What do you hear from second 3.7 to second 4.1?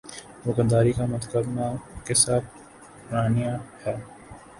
ہے۔